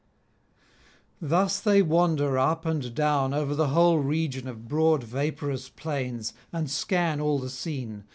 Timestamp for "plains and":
5.69-6.71